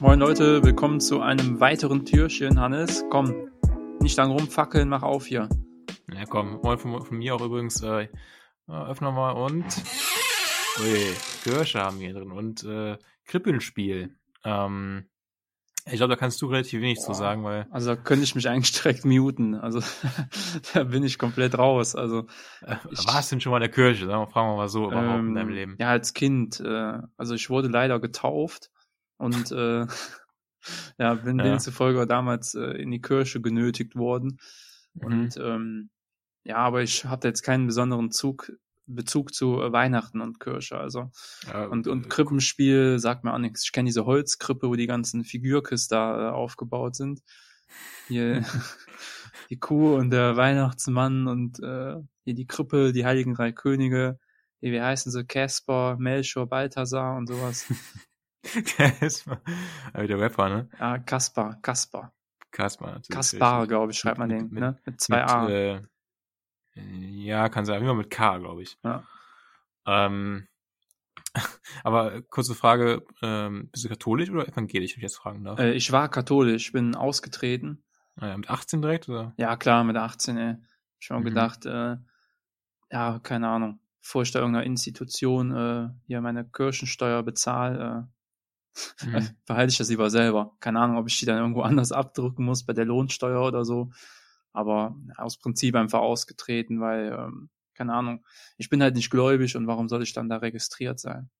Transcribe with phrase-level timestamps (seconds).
[0.00, 3.04] Moin Leute, willkommen zu einem weiteren Türchen, Hannes.
[3.10, 3.50] Komm,
[4.00, 5.48] nicht lang rumfackeln, mach auf hier.
[6.14, 7.82] Ja, komm, moin von, von mir auch übrigens.
[7.82, 8.06] Äh,
[8.68, 9.64] öffnen wir mal und.
[10.80, 14.14] Ui, Kirsche haben wir hier drin und äh, Krippenspiel.
[14.44, 15.08] Ähm,
[15.84, 17.66] ich glaube, da kannst du relativ wenig zu sagen, weil.
[17.72, 19.56] Also da könnte ich mich eigentlich direkt muten.
[19.56, 19.80] Also
[20.74, 21.96] da bin ich komplett raus.
[21.96, 22.28] Also
[22.62, 22.76] äh,
[23.06, 24.06] warst du denn schon mal in der Kirche?
[24.06, 25.76] Fragen wir mal so überhaupt ähm, in deinem Leben.
[25.80, 26.60] Ja, als Kind.
[26.60, 28.70] Äh, also ich wurde leider getauft
[29.18, 29.86] und äh,
[30.98, 31.44] ja, bin ja.
[31.44, 34.38] demzufolge damals äh, in die Kirche genötigt worden.
[34.94, 35.04] Mhm.
[35.04, 35.90] Und ähm,
[36.44, 38.52] ja, aber ich hatte jetzt keinen besonderen Zug,
[38.86, 40.78] Bezug zu äh, Weihnachten und Kirche.
[40.78, 41.10] Also
[41.46, 43.64] ja, und, und äh, Krippenspiel sagt mir auch nichts.
[43.64, 47.20] Ich kenne diese Holzkrippe, wo die ganzen Figürkes da äh, aufgebaut sind.
[48.08, 48.44] Hier
[49.50, 54.18] die Kuh und der Weihnachtsmann und äh, hier die Krippe, die Heiligen Drei Könige,
[54.60, 55.24] wie heißen sie?
[55.24, 57.66] Casper, Melchior, Balthasar und sowas.
[58.76, 59.40] Casper.
[59.94, 60.68] Der Rapper, ne?
[60.78, 62.12] Ja, Kaspar, Kaspar.
[62.50, 63.00] Kaspar.
[63.10, 64.78] Kaspar, glaube ich, schreibt man den, mit, ne?
[64.84, 65.48] Mit zwei mit, A.
[65.48, 65.82] Äh,
[66.74, 67.82] ja, kann sein.
[67.82, 68.78] Immer mit K, glaube ich.
[68.82, 69.04] Ja.
[69.86, 70.48] Ähm,
[71.84, 75.58] aber kurze Frage, ähm, bist du katholisch oder evangelisch, wenn ich jetzt fragen darf?
[75.58, 77.84] Äh, ich war katholisch, bin ausgetreten.
[78.16, 79.34] Ah, ja, mit 18 direkt, oder?
[79.36, 80.56] Ja, klar, mit 18, ey.
[80.98, 81.24] Schon mhm.
[81.26, 81.96] gedacht, äh,
[82.90, 88.17] ja, keine Ahnung, bevor ich da irgendeiner Institution äh, hier meine Kirchensteuer bezahle, äh,
[89.04, 89.28] mhm.
[89.46, 90.56] behalte ich das lieber selber.
[90.60, 93.90] Keine Ahnung, ob ich die dann irgendwo anders abdrücken muss bei der Lohnsteuer oder so
[94.58, 98.24] aber aus Prinzip einfach ausgetreten, weil, ähm, keine Ahnung,
[98.56, 101.30] ich bin halt nicht gläubig und warum soll ich dann da registriert sein?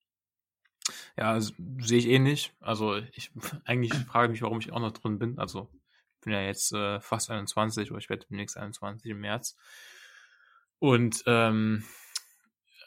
[1.16, 2.54] Ja, sehe ich ähnlich.
[2.60, 3.32] Also ich
[3.64, 5.38] eigentlich frage mich, warum ich auch noch drin bin.
[5.38, 5.68] Also
[6.14, 9.56] ich bin ja jetzt äh, fast 21 oder ich werde demnächst 21 im März.
[10.78, 11.84] Und ähm,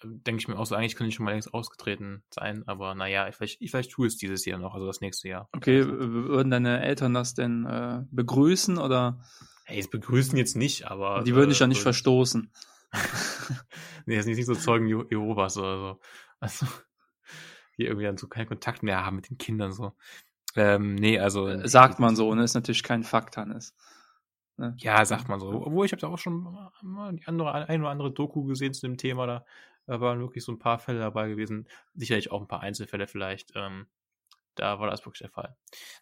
[0.03, 3.27] denke ich mir auch so, eigentlich könnte ich schon mal längst ausgetreten sein, aber naja,
[3.27, 5.49] ich, vielleicht, ich, vielleicht tue es dieses Jahr noch, also das nächste Jahr.
[5.53, 9.19] Okay, würden deine Eltern das denn äh, begrüßen oder?
[9.65, 11.23] Hey, es begrüßen jetzt nicht, aber.
[11.23, 12.51] Die würden dich ja nicht verstoßen.
[14.05, 15.99] nee, das ist nicht so Zeugen Jehovas oder so.
[16.39, 16.65] Also,
[17.77, 19.93] die irgendwie dann so keinen Kontakt mehr haben mit den Kindern so.
[20.55, 21.47] Ähm, nee, also.
[21.47, 22.43] Äh, sagt man so, ne?
[22.43, 23.75] Ist natürlich kein Fakt, Hannes.
[24.57, 24.75] Ne?
[24.77, 25.49] Ja, sagt man so.
[25.49, 26.43] Obwohl, ich habe da auch schon
[26.81, 29.25] mal die andere, ein oder andere Doku gesehen zu dem Thema.
[29.25, 29.45] Da,
[29.87, 31.67] da waren wirklich so ein paar Fälle dabei gewesen.
[31.93, 33.53] Sicherlich auch ein paar Einzelfälle vielleicht.
[33.55, 33.87] Ähm,
[34.55, 35.55] da war das wirklich der Fall.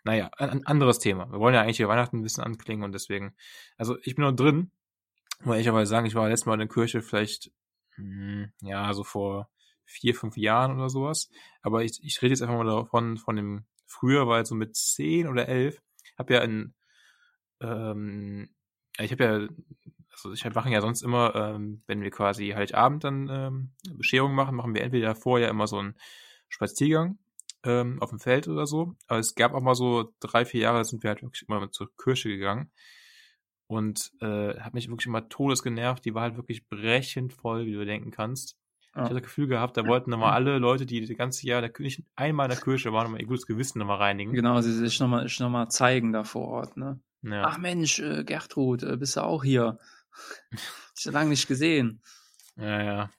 [0.03, 1.31] Naja, ein, ein anderes Thema.
[1.31, 3.35] Wir wollen ja eigentlich hier Weihnachten ein bisschen anklingen und deswegen,
[3.77, 4.71] also ich bin noch drin,
[5.43, 7.51] muss ich aber sagen, ich war letztes Mal in der Kirche vielleicht,
[7.97, 9.49] mh, hm, ja, so vor
[9.85, 11.29] vier, fünf Jahren oder sowas.
[11.61, 15.27] Aber ich, ich rede jetzt einfach mal davon, von dem früher, weil so mit zehn
[15.27, 15.81] oder elf,
[16.17, 16.73] habe ja in,
[17.61, 18.49] ähm,
[18.97, 19.47] ich habe ja,
[20.11, 24.55] also ich mache ja sonst immer, ähm, wenn wir quasi Heiligabend dann ähm, Bescherung machen,
[24.55, 25.95] machen wir entweder vorher immer so einen
[26.49, 27.17] Spaziergang
[27.63, 28.95] ähm, auf dem Feld oder so.
[29.07, 31.95] Aber es gab auch mal so drei, vier Jahre, sind wir halt wirklich immer zur
[31.97, 32.71] Kirche gegangen.
[33.67, 36.03] Und äh, hat mich wirklich immer todes genervt.
[36.03, 38.57] Die war halt wirklich brechend voll, wie du denken kannst.
[38.95, 39.01] Ja.
[39.01, 41.69] Ich hatte das Gefühl gehabt, da wollten nochmal alle Leute, die das ganze Jahr der
[41.69, 44.33] Kirche, einmal in der Kirche waren, nochmal ihr gutes Gewissen nochmal reinigen.
[44.33, 46.99] Genau, sie sich nochmal noch mal zeigen da vor Ort, ne?
[47.21, 47.43] Ja.
[47.45, 49.77] Ach Mensch, äh, Gertrud, äh, bist du auch hier?
[50.97, 52.01] ich habe lange nicht gesehen.
[52.55, 53.09] Ja, ja.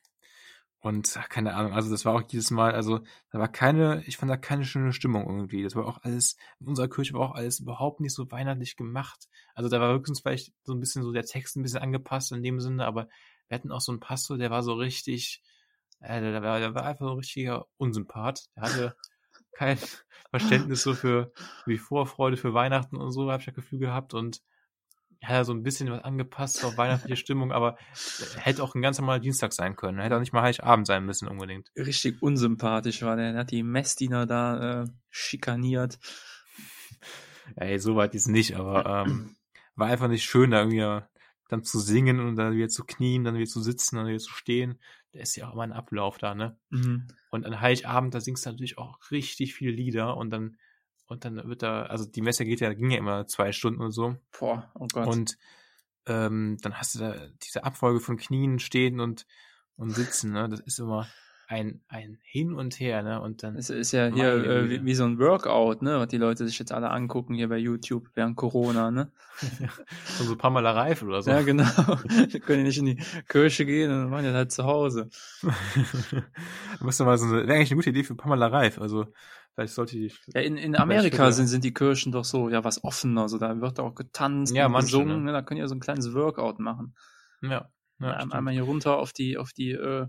[0.83, 3.00] Und keine Ahnung, also das war auch jedes Mal, also
[3.31, 5.62] da war keine, ich fand da keine schöne Stimmung irgendwie.
[5.62, 9.28] Das war auch alles, in unserer Kirche war auch alles überhaupt nicht so weihnachtlich gemacht.
[9.55, 12.43] Also da war höchstens vielleicht so ein bisschen so der Text ein bisschen angepasst in
[12.43, 13.09] dem Sinne, aber
[13.49, 15.43] wir hatten auch so einen Pastor, der war so richtig,
[16.00, 18.47] äh, der, war, der war einfach so ein richtiger Unsympath.
[18.56, 18.97] Der hatte
[19.53, 19.78] kein
[20.31, 21.33] Verständnis so für
[21.66, 24.43] wie Vorfreude für Weihnachten und so, habe ich das Gefühl gehabt und
[25.22, 27.77] ja, so ein bisschen was angepasst auf weihnachtliche Stimmung, aber
[28.37, 30.00] hätte auch ein ganz normaler Dienstag sein können.
[30.00, 31.71] Hätte auch nicht mal Heiligabend sein müssen unbedingt.
[31.77, 33.33] Richtig unsympathisch war der.
[33.33, 35.99] Er hat die Messdiener da äh, schikaniert.
[37.56, 39.37] Ey, so weit ist nicht, aber ähm,
[39.75, 41.03] war einfach nicht schön, da irgendwie
[41.50, 44.33] dann zu singen und dann wieder zu knien, dann wieder zu sitzen, dann wieder zu
[44.33, 44.78] stehen.
[45.12, 46.56] Da ist ja auch immer ein Ablauf da, ne?
[46.71, 47.09] Mhm.
[47.31, 50.57] Und an Heiligabend, da singst du natürlich auch richtig viele Lieder und dann
[51.07, 53.91] und dann wird da, also die Messe geht ja, ging ja immer zwei Stunden und
[53.91, 54.16] so.
[54.39, 55.09] Boah, oh Gott.
[55.09, 55.39] Und
[56.07, 59.27] ähm, dann hast du da diese Abfolge von Knien stehen und,
[59.74, 60.48] und sitzen, ne?
[60.48, 61.09] Das ist immer
[61.50, 63.20] ein, ein Hin und Her, ne?
[63.20, 63.56] Und dann.
[63.56, 65.98] Es ist ja hier äh, wie, wie, so ein Workout, ne?
[65.98, 69.10] Was die Leute sich jetzt alle angucken hier bei YouTube während Corona, ne?
[70.20, 71.30] so Pamela Reif oder so.
[71.32, 71.64] Ja, genau.
[72.32, 75.08] die können ja nicht in die Kirche gehen und machen ja halt zu Hause.
[76.80, 79.06] Müsste mal so eine, wäre eigentlich eine gute Idee für Pamela Reif, also
[79.56, 80.12] Vielleicht sollte die.
[80.32, 83.28] Ja, in, in Amerika sind, sind die Kirchen doch so, ja, was offener.
[83.28, 85.24] So, da wird auch getanzt ja, und manche, gesungen.
[85.24, 85.32] Ne?
[85.32, 86.94] Da können ja so ein kleines Workout machen.
[87.42, 87.68] Ja.
[87.98, 90.06] ja einmal hier runter auf die, auf die, äh,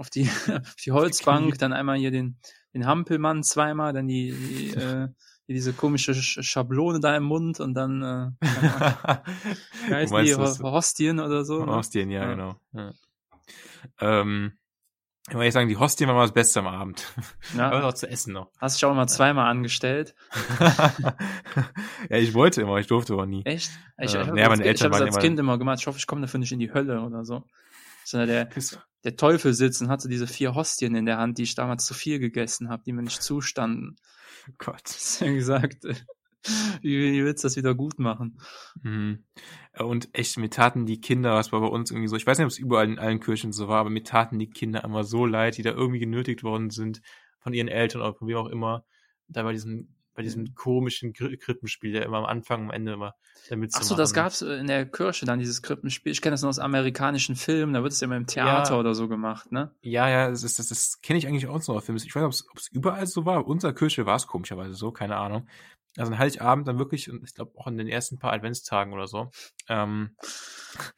[0.00, 2.38] auf die, auf die Holzbank, dann einmal hier den,
[2.72, 5.08] den Hampelmann zweimal, dann die, die, äh,
[5.46, 8.46] diese komische Schablone da im Mund und dann, äh,
[9.90, 11.64] heißen die, Hostien oder so?
[11.64, 11.72] Ne?
[11.72, 12.30] Hostien, ja, ja.
[12.30, 12.56] genau.
[12.72, 12.92] Ja.
[14.00, 14.52] Ähm,
[15.28, 17.06] ich würde sagen, die Hostien waren das Beste am Abend.
[17.56, 17.68] Ja.
[17.68, 18.50] Aber noch zu essen noch.
[18.58, 20.14] Hast du dich auch immer zweimal angestellt?
[22.08, 23.44] ja, ich wollte immer, ich durfte aber nie.
[23.44, 23.70] Echt?
[23.98, 25.78] Ich, äh, ich, nee, als, ich habe es als Kind immer gemacht.
[25.80, 27.44] Ich hoffe, ich komme dafür nicht in die Hölle oder so.
[28.10, 28.48] Sondern der,
[29.04, 31.94] der Teufel sitzt und hatte diese vier Hostien in der Hand, die ich damals zu
[31.94, 33.96] viel gegessen habe, die mir nicht zustanden.
[34.58, 34.82] Gott.
[34.86, 35.84] Deswegen gesagt,
[36.82, 38.40] wie, wie willst du das wieder gut machen?
[38.82, 39.24] Mhm.
[39.78, 42.46] Und echt, mir taten die Kinder, was war bei uns irgendwie so, ich weiß nicht,
[42.46, 45.26] ob es überall in allen Kirchen so war, aber mir taten die Kinder immer so
[45.26, 47.00] leid, die da irgendwie genötigt worden sind
[47.38, 48.84] von ihren Eltern oder von wem auch immer,
[49.28, 53.14] da bei diesem bei diesem komischen Krippenspiel, der immer am Anfang, am Ende immer
[53.48, 56.12] damit Ach so, das gab's in der Kirche dann, dieses Krippenspiel.
[56.12, 58.80] Ich kenne das nur aus amerikanischen Filmen, da wird es ja immer im Theater ja,
[58.80, 59.74] oder so gemacht, ne?
[59.80, 61.98] Ja, ja, das, ist, das, das kenne ich eigentlich auch so aus Filmen.
[62.04, 63.46] Ich weiß nicht, ob es überall so war.
[63.46, 65.48] Unserer Kirche war es komischerweise so, keine Ahnung.
[65.96, 69.08] Also ein Heiligabend dann wirklich, und ich glaube auch in den ersten paar Adventstagen oder
[69.08, 69.30] so.
[69.68, 70.10] Ähm,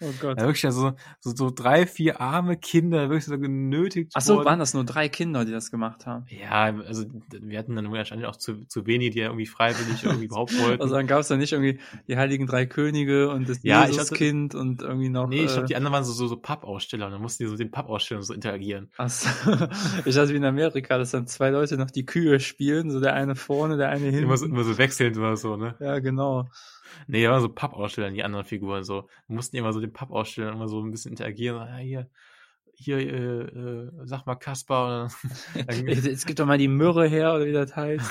[0.01, 0.39] oh Gott.
[0.39, 4.47] Ja, wirklich also so, so drei, vier arme Kinder wirklich so genötigt Ach so, worden.
[4.47, 6.27] waren das nur drei Kinder, die das gemacht haben?
[6.29, 10.27] Ja, also wir hatten dann wahrscheinlich auch zu, zu wenig, die ja irgendwie freiwillig irgendwie
[10.27, 10.83] überhaupt wollten.
[10.83, 14.55] Also dann gab es da nicht irgendwie die heiligen drei Könige und das ja, Jesuskind
[14.55, 15.27] und irgendwie noch.
[15.29, 17.53] Nee, ich glaube, die anderen waren so, so, so Pappaussteller und dann mussten die so
[17.53, 18.91] mit den Pappausstellern so interagieren.
[18.99, 19.29] Ach so.
[20.05, 23.15] Ich dachte wie in Amerika, dass dann zwei Leute noch die Kühe spielen, so der
[23.15, 24.25] eine vorne, der eine hinten.
[24.25, 25.77] Immer so, immer so wechselnd oder so, ne?
[25.81, 26.49] Ja, genau.
[27.07, 29.09] Nee, aber so Pappaussteller, die anderen Figuren so.
[29.29, 31.57] Wir mussten immer so den Pappaussteller immer so ein bisschen interagieren.
[31.57, 32.11] Ah, hier,
[32.75, 35.11] hier, äh, äh, sag mal Kaspar.
[35.87, 38.11] Jetzt gib doch mal die Myrrhe her, oder wie das heißt.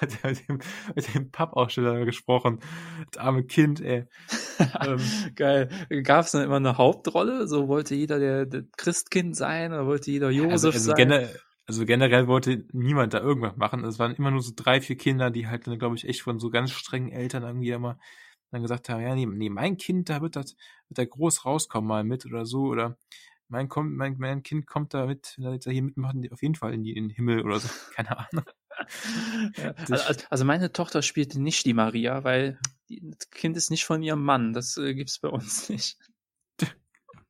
[0.00, 0.58] hat er mit dem,
[0.94, 2.60] mit dem Pappaussteller gesprochen.
[3.12, 4.04] Das arme Kind, ey.
[4.86, 5.00] ähm,
[5.34, 5.68] Geil.
[6.02, 7.46] Gab es dann immer eine Hauptrolle?
[7.46, 11.28] So wollte jeder der, der Christkind sein oder wollte jeder Josef also, also sein?
[11.70, 13.84] Also generell wollte niemand da irgendwas machen.
[13.84, 16.40] Es waren immer nur so drei, vier Kinder, die halt dann, glaube ich, echt von
[16.40, 17.96] so ganz strengen Eltern irgendwie immer
[18.50, 20.56] dann gesagt haben, ja, nee, nee mein Kind, da wird das,
[20.88, 22.98] wird da groß rauskommen mal mit oder so, oder
[23.46, 26.74] mein, mein, mein Kind kommt da mit, wenn er jetzt hier mitmacht, auf jeden Fall
[26.74, 28.44] in, die, in den Himmel oder so, keine Ahnung.
[29.56, 32.58] ja, also, also meine Tochter spielt nicht die Maria, weil
[32.88, 35.96] das Kind ist nicht von ihrem Mann, das äh, gibt's bei uns nicht.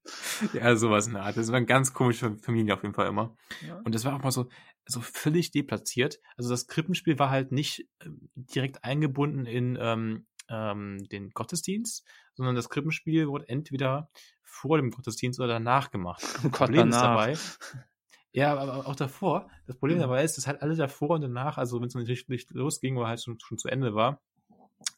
[0.53, 1.37] ja, sowas in der Art.
[1.37, 3.37] Das war eine ganz komische Familie auf jeden Fall immer.
[3.67, 3.81] Ja.
[3.85, 4.49] Und das war auch mal so,
[4.87, 6.19] so völlig deplatziert.
[6.37, 12.57] Also das Krippenspiel war halt nicht ähm, direkt eingebunden in ähm, ähm, den Gottesdienst, sondern
[12.57, 14.11] das Krippenspiel wurde entweder
[14.43, 16.23] vor dem Gottesdienst oder danach gemacht.
[16.39, 17.29] Oh Gott, Problem danach.
[17.29, 17.85] ist dabei.
[18.33, 19.51] Ja, aber auch davor.
[19.67, 20.03] Das Problem mhm.
[20.03, 23.09] dabei ist, dass halt alle davor und danach, also wenn es nicht, nicht losging oder
[23.09, 24.23] halt schon, schon zu Ende war,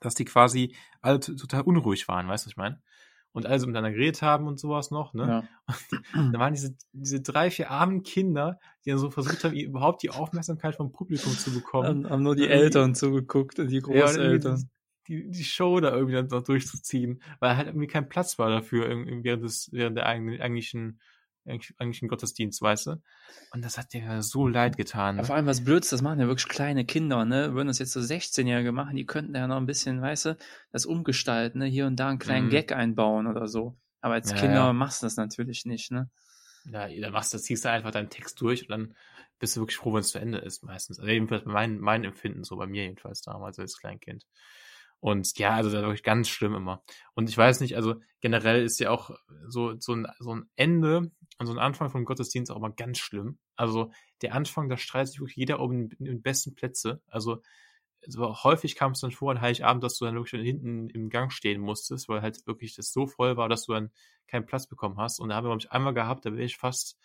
[0.01, 2.83] dass die quasi alle total unruhig waren, weißt du, was ich meine?
[3.33, 5.45] Und alle so miteinander geredet haben und sowas noch, ne?
[5.67, 5.77] Ja.
[6.15, 10.03] Und da waren diese, diese drei, vier armen Kinder, die dann so versucht haben, überhaupt
[10.03, 12.05] die Aufmerksamkeit vom Publikum zu bekommen.
[12.05, 14.57] Haben, haben nur die Eltern zugeguckt und die Großeltern.
[14.57, 14.63] Ja,
[15.09, 18.89] die, die Show da irgendwie dann noch durchzuziehen, weil halt irgendwie kein Platz war dafür
[19.23, 21.01] während des, während der eigentlichen
[21.45, 23.03] eigentlich, ein Gottesdienst, weißt du?
[23.53, 25.17] Und das hat dir so leid getan.
[25.17, 27.55] Ja, vor allem was Blöds, das machen ja wirklich kleine Kinder, ne?
[27.55, 30.37] Würden das jetzt so 16-Jährige machen, die könnten ja noch ein bisschen, weißt du,
[30.71, 31.67] das umgestalten, ne?
[31.67, 32.51] Hier und da einen kleinen mhm.
[32.51, 33.77] Gag einbauen oder so.
[34.01, 34.73] Aber als ja, Kinder ja.
[34.73, 36.11] machst du das natürlich nicht, ne?
[36.65, 38.95] Ja, dann machst du, ziehst du einfach deinen Text durch und dann
[39.39, 41.01] bist du wirklich froh, wenn es zu Ende ist, meistens.
[41.01, 44.25] Also jedenfalls mein, mein Empfinden, so bei mir jedenfalls damals als Kleinkind.
[45.01, 46.85] Und ja, also das war wirklich ganz schlimm immer.
[47.15, 49.11] Und ich weiß nicht, also generell ist ja auch
[49.49, 52.99] so, so, ein, so ein Ende und so ein Anfang vom Gottesdienst auch immer ganz
[52.99, 53.39] schlimm.
[53.57, 57.03] Also der Anfang, da streitet sich wirklich jeder um die besten Plätze.
[57.07, 57.43] Also,
[58.17, 61.61] häufig kam es dann vor an Heiligabend, dass du dann wirklich hinten im Gang stehen
[61.61, 63.91] musstest, weil halt wirklich das so voll war, dass du dann
[64.27, 65.21] keinen Platz bekommen hast.
[65.21, 66.99] Und da haben wir, glaube ich, einmal gehabt, da wäre ich fast,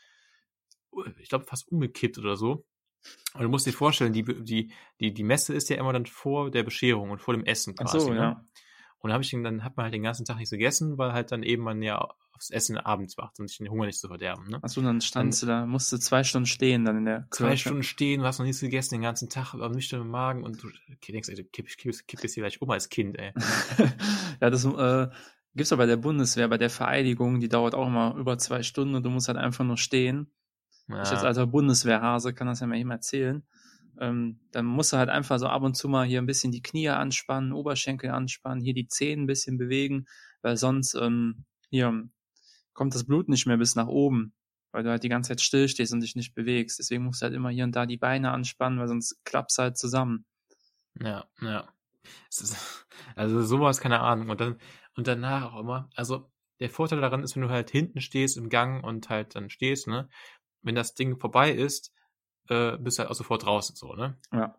[1.20, 2.66] ich glaube, fast umgekippt oder so.
[3.34, 6.50] Und du musst dir vorstellen, die, die, die, die Messe ist ja immer dann vor
[6.50, 7.98] der Bescherung und vor dem Essen quasi.
[7.98, 8.20] Ach so, ne?
[8.20, 8.46] ja.
[9.00, 11.32] Und dann, hab ich, dann hat man halt den ganzen Tag nichts gegessen, weil halt
[11.32, 14.48] dann eben man ja aufs Essen abends wacht, um sich den Hunger nicht zu verderben.
[14.48, 14.60] Ne?
[14.62, 17.32] Achso, dann standst dann, du da, musst du zwei Stunden stehen dann in der Kirche.
[17.32, 20.62] Zwei Stunden stehen, du hast noch nichts gegessen den ganzen Tag, am nüchternen Magen und
[20.62, 20.70] du
[21.08, 23.34] denkst, ey, du kipp, kipp, kipp jetzt hier gleich um als Kind, ey.
[24.42, 25.08] ja, das äh,
[25.56, 28.96] gibt's auch bei der Bundeswehr, bei der Vereidigung, die dauert auch immer über zwei Stunden
[28.96, 30.32] und du musst halt einfach nur stehen.
[30.88, 31.04] Ja.
[31.04, 33.44] Ich als alter Bundeswehrhase kann das ja mal eben erzählen.
[34.00, 36.62] Ähm, dann musst du halt einfach so ab und zu mal hier ein bisschen die
[36.62, 40.06] Knie anspannen, Oberschenkel anspannen, hier die Zehen ein bisschen bewegen,
[40.42, 42.10] weil sonst ähm, hier
[42.74, 44.34] kommt das Blut nicht mehr bis nach oben,
[44.72, 46.80] weil du halt die ganze Zeit stillstehst und dich nicht bewegst.
[46.80, 49.78] Deswegen musst du halt immer hier und da die Beine anspannen, weil sonst klappst halt
[49.78, 50.26] zusammen.
[51.02, 51.68] Ja, ja.
[53.16, 54.30] Also sowas, keine Ahnung.
[54.30, 54.58] Und dann,
[54.96, 58.50] und danach auch immer, also der Vorteil daran ist, wenn du halt hinten stehst im
[58.50, 60.10] Gang und halt dann stehst, ne,
[60.62, 61.94] wenn das Ding vorbei ist,
[62.52, 64.18] äh, bist du halt auch sofort draußen so, ne?
[64.32, 64.56] Ja.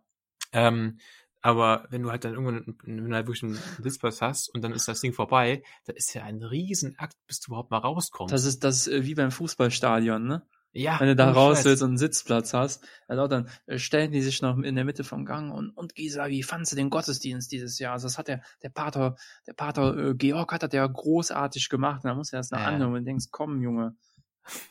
[0.53, 0.99] Ähm,
[1.41, 4.73] Aber wenn du halt dann irgendwann wenn du halt wirklich einen Sitzplatz hast und dann
[4.73, 8.33] ist das Ding vorbei, da ist ja ein Riesenakt, bis du überhaupt mal rauskommst.
[8.33, 10.43] Das ist das ist äh, wie beim Fußballstadion, ne?
[10.73, 11.65] ja, Wenn du da raus Scheiß.
[11.67, 15.03] willst und einen Sitzplatz hast, also dann äh, stellen die sich noch in der Mitte
[15.05, 17.93] vom Gang und, und Gisa, wie fandst du den Gottesdienst dieses Jahr?
[17.95, 19.17] Also das hat der, der Pater,
[19.47, 22.05] der Pater äh, Georg hat das ja großartig gemacht.
[22.05, 22.67] Und da musst du das nach Ja.
[22.67, 23.97] anhören und denkst, komm, Junge,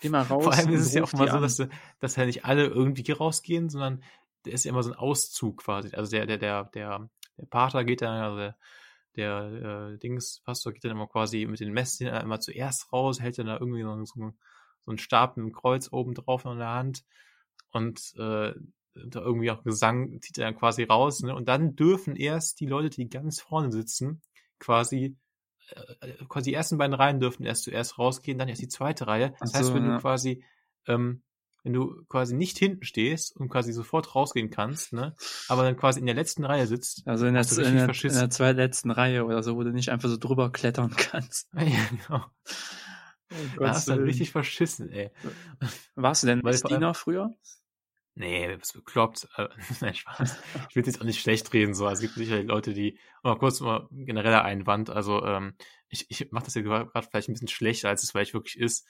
[0.01, 0.43] geh mal raus.
[0.43, 1.69] Vor allem ist es ja auch mal so, dass, du-
[1.99, 4.03] dass ja nicht alle irgendwie rausgehen, sondern
[4.45, 5.89] der ist ja immer so ein Auszug quasi.
[5.95, 8.55] Also der, der, der, der, der Pater geht dann, also der,
[9.15, 13.37] der äh, Dings, Pastor geht dann immer quasi mit den Messdiener immer zuerst raus, hält
[13.39, 14.37] dann da irgendwie so, so, einen-
[14.81, 17.03] so einen Stab mit einem Kreuz oben drauf in der Hand
[17.71, 18.53] und äh,
[18.93, 21.35] da irgendwie auch Gesang zieht er dann quasi raus, ne?
[21.35, 24.21] Und dann dürfen erst die Leute, die ganz vorne sitzen,
[24.59, 25.15] quasi
[26.29, 29.33] quasi die ersten beiden Reihen dürfen erst zuerst rausgehen, dann erst die zweite Reihe.
[29.39, 29.95] Das Ach heißt, so, wenn ja.
[29.95, 30.43] du quasi,
[30.87, 31.23] ähm,
[31.63, 35.15] wenn du quasi nicht hinten stehst und quasi sofort rausgehen kannst, ne,
[35.49, 38.29] aber dann quasi in der letzten Reihe sitzt, Also in der, in, der, in der
[38.29, 41.49] zweitletzten Reihe oder so, wo du nicht einfach so drüber klettern kannst.
[41.53, 42.25] ja, genau.
[43.59, 45.11] Da hast du dann richtig verschissen, ey.
[45.95, 47.35] Warst du denn allem- Messdiener früher?
[48.19, 49.27] Nee, das bekloppt.
[49.37, 49.47] Äh,
[49.81, 50.39] Nein, Spaß.
[50.69, 51.85] Ich will jetzt auch nicht schlecht reden, so.
[51.85, 55.53] Also Es gibt sicherlich Leute, die, mal kurz mal genereller Einwand, also ähm,
[55.89, 58.87] ich, ich mache das hier gerade vielleicht ein bisschen schlechter, als es vielleicht wirklich ist.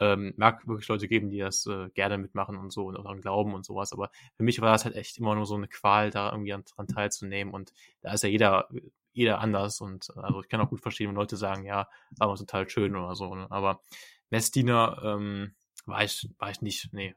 [0.00, 3.20] Ähm, mag wirklich Leute geben, die das äh, gerne mitmachen und so und auch daran
[3.20, 6.10] glauben und sowas, aber für mich war das halt echt immer nur so eine Qual,
[6.10, 8.68] da irgendwie an- dran teilzunehmen und da ist ja jeder,
[9.12, 11.88] jeder anders und also ich kann auch gut verstehen, wenn Leute sagen, ja,
[12.18, 13.46] war mal total schön oder so, ne?
[13.50, 13.82] aber
[14.30, 15.54] Messdiener ähm,
[15.86, 17.14] war ich, war ich nicht, nee.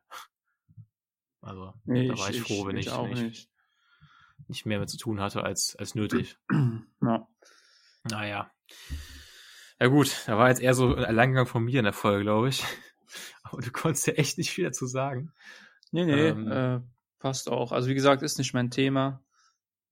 [1.41, 3.49] Also Nee, da war ich, froh, wenn ich, ich nicht.
[4.47, 6.37] nicht mehr mit zu tun hatte als, als nötig.
[7.01, 7.27] Ja.
[8.09, 8.51] Naja.
[9.79, 12.49] Ja gut, da war jetzt eher so ein Alleingang von mir in der Folge, glaube
[12.49, 12.63] ich.
[13.43, 15.31] Aber du konntest ja echt nicht viel dazu sagen.
[15.91, 16.51] Nee, nee, Ähm.
[16.51, 16.79] äh,
[17.19, 17.71] passt auch.
[17.71, 19.23] Also wie gesagt, ist nicht mein Thema.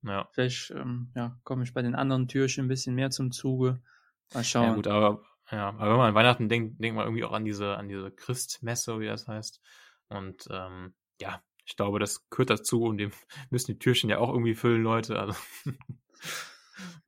[0.02, 3.82] Ja, Vielleicht ähm, ja, komme ich bei den anderen Türchen ein bisschen mehr zum Zuge.
[4.34, 4.64] Mal schauen.
[4.70, 7.46] ja gut, aber, ja, aber wenn man an Weihnachten denkt, denkt man irgendwie auch an
[7.46, 9.62] diese, an diese Christmesse, wie das heißt.
[10.10, 13.12] Und ähm, ja, ich glaube, das gehört dazu und dem
[13.50, 15.20] müssen die Türchen ja auch irgendwie füllen, Leute.
[15.20, 15.36] Also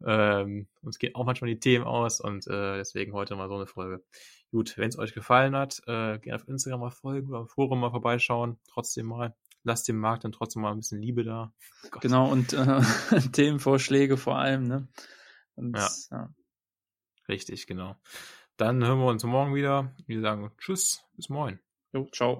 [0.05, 3.67] ähm, uns gehen auch manchmal die Themen aus und äh, deswegen heute mal so eine
[3.67, 4.03] Folge.
[4.51, 7.81] Gut, wenn es euch gefallen hat, äh, gerne auf Instagram mal folgen oder im Forum
[7.81, 8.57] mal vorbeischauen.
[8.69, 11.53] Trotzdem mal, lasst dem Markt dann trotzdem mal ein bisschen Liebe da.
[11.91, 12.01] Gott.
[12.01, 12.81] Genau, und äh,
[13.33, 14.87] Themenvorschläge vor allem, ne?
[15.55, 15.89] Und, Ja.
[16.11, 16.33] ja.
[17.27, 17.97] Richtig, genau.
[18.55, 19.93] Dann hören wir uns morgen wieder.
[20.07, 21.59] Wir sagen Tschüss, bis morgen.
[21.91, 22.35] Jo, ciao.